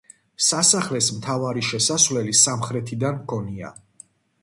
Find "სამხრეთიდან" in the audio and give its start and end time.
2.43-3.25